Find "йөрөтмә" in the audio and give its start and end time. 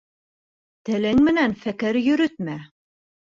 2.01-2.57